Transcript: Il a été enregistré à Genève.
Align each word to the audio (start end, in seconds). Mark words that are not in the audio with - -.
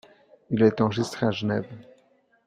Il 0.49 0.63
a 0.63 0.65
été 0.69 0.81
enregistré 0.81 1.27
à 1.27 1.31
Genève. 1.31 1.67